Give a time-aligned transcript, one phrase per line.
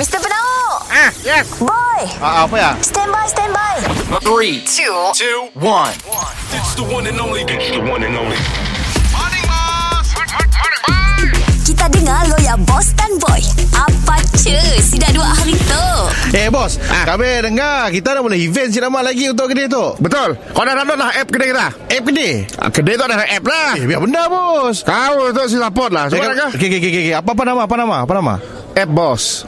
[0.00, 0.16] Mr.
[0.16, 1.44] Penau Ah, yes.
[1.60, 2.70] Boy Ah, apa ya?
[2.80, 3.76] Stand by, stand by
[4.24, 5.92] Three, two, two, one.
[6.56, 7.44] It's the one and only.
[7.44, 8.40] It's the one and only.
[11.62, 15.84] Kita dengar lo ya Boss dan Boy Apa cu Si dah dua hari tu
[16.32, 19.98] Eh bos, kami dengar kita dah boleh event si nama lagi untuk kedai tu.
[20.00, 20.32] Betul.
[20.54, 21.66] Kau dah download lah app kedai kita.
[21.76, 22.32] App kedai.
[22.56, 23.76] Ah, Kedai tu ada app lah.
[23.76, 24.80] Eh, biar benda bos.
[24.80, 26.08] Kau tu si support lah.
[26.08, 26.32] Eh, Cuba?
[26.56, 27.14] Okey, okey, okey, okey.
[27.14, 27.60] Apa apa nama?
[27.68, 27.96] Apa nama?
[28.08, 28.34] Apa nama?
[28.72, 29.44] App boss.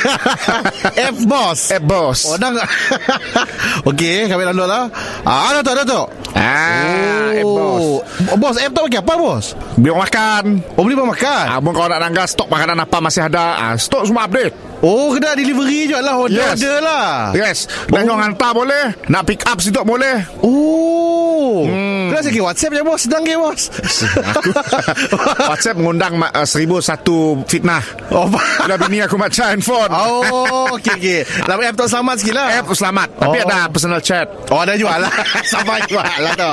[1.06, 1.58] App bos.
[1.70, 2.18] App boss.
[2.26, 2.50] Oh, dah?
[3.88, 4.84] Okey, kami download lah.
[5.22, 6.02] Ah, ada tu, ada tu.
[6.36, 7.84] Ah, app boss.
[8.30, 9.44] Oh, bos, app tu bagi apa bos?
[9.76, 10.42] Biar makan.
[10.76, 11.44] Oh, beli makan.
[11.46, 13.56] Ah, kau nak nangga stok makanan apa masih ada.
[13.58, 14.70] Ah, stok semua update.
[14.80, 16.16] Oh, kena delivery je lah.
[16.16, 16.64] Order, Yes.
[16.80, 17.36] lah.
[17.36, 17.58] Yes.
[17.92, 18.16] Dan Oh.
[18.16, 18.18] oh.
[18.18, 18.96] hantar boleh.
[19.12, 20.24] Nak pick up situ boleh.
[20.40, 20.79] Oh.
[22.20, 23.00] Kena sikit WhatsApp je bos.
[23.00, 23.60] Sedang ke bos?
[24.36, 24.50] Aku
[25.56, 27.80] WhatsApp mengundang ma- uh, seribu satu fitnah.
[28.12, 29.88] Oh, Bila bini aku macam handphone.
[29.88, 31.20] Oh, okey okey.
[31.48, 32.46] Dalam app tu selamat sikit lah.
[32.60, 33.08] App selamat.
[33.16, 33.46] Tapi Oh.
[33.48, 34.28] ada personal chat.
[34.52, 35.08] Oh, ada jual lah.
[35.48, 36.52] Sampai jual lah tu.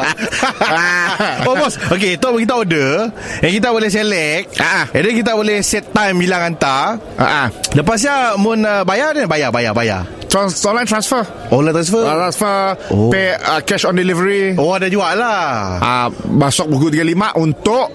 [1.44, 1.76] oh, bos.
[1.92, 3.12] Okey, tu kita order.
[3.44, 4.48] Yang kita boleh select.
[4.64, 4.88] Ah.
[4.96, 6.96] And then kita boleh set time bilang hantar.
[7.20, 7.48] Ah, ah.
[7.76, 10.08] Lepasnya mun uh, bayar dia bayar bayar bayar.
[10.38, 11.22] Trans- online transfer.
[11.50, 12.04] Online transfer.
[12.06, 12.58] Uh, transfer.
[12.94, 13.10] Oh.
[13.10, 14.54] Pay uh, cash on delivery.
[14.54, 15.82] Oh, ada jual lah.
[15.82, 17.90] Ah, masuk buku 35 untuk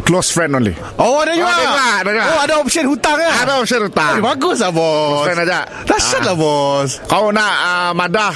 [0.00, 0.72] close friend only.
[0.96, 1.44] Oh, ada jual.
[1.44, 2.24] ada jual, ada jual.
[2.24, 3.32] Oh, ada option hutang kan?
[3.44, 4.14] Ada option hutang.
[4.24, 5.28] bagus lah, bos.
[5.28, 5.60] Friend aja.
[5.84, 6.32] Dahsyat Ah.
[6.32, 6.90] lah, bos.
[7.04, 8.34] Kau nak uh, madah.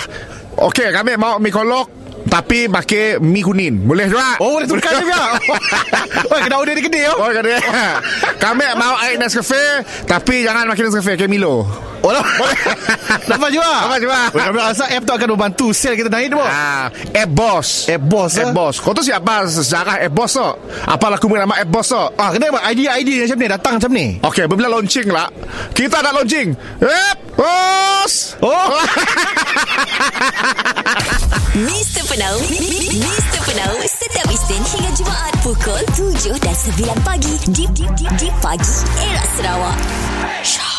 [0.58, 1.96] Okey, kami mau mie kolok
[2.28, 3.88] tapi pakai mie kuning.
[3.88, 4.36] Boleh juga?
[4.36, 5.40] Oh, boleh tukar juga.
[6.32, 7.16] oh, kena order di kedai, oh.
[7.24, 7.56] Oh, dia.
[8.44, 11.87] Kami mau air Nescafe tapi jangan makin Nescafe kayak Milo.
[12.02, 12.22] Oh, lah.
[13.30, 13.72] Dapat juga.
[13.88, 14.18] Dapat juga.
[14.30, 16.46] Oh, kami rasa app tu akan membantu sale kita naik, bos.
[16.46, 17.68] Ah, App Boss.
[17.90, 18.54] App Boss, App ah?
[18.54, 18.74] Boss.
[18.78, 20.48] Kau tu siapa sejarah App Boss tu?
[20.86, 22.02] Apa laku nama App Boss tu?
[22.18, 24.06] Ah, kena idea-idea macam ni, datang macam ni.
[24.22, 25.28] Okey, bila launching lah.
[25.74, 26.54] Kita dah launching.
[26.82, 28.38] App Boss.
[28.42, 28.54] Oh.
[31.58, 32.06] Mr.
[32.06, 33.40] Penau Mr.
[33.42, 38.74] Penau Setiap Isnin hingga Jumaat Pukul 7 dan 9 pagi Di, di, di, di pagi
[39.02, 39.78] Era Sarawak
[40.46, 40.77] Shock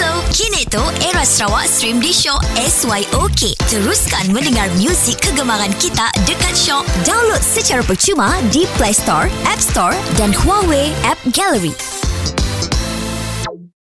[0.00, 3.52] Hello, kini tu Era Sarawak stream di Shock SYOK.
[3.68, 6.88] Teruskan mendengar muzik kegemaran kita dekat Shock.
[7.04, 11.89] Download secara percuma di Play Store, App Store dan Huawei App Gallery.